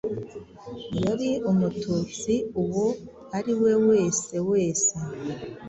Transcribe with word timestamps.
yari 1.03 1.29
Umututsi 1.49 2.33
uwo 2.61 2.85
ariwe 3.37 3.71
wese 3.87 4.33
wese 4.49 4.93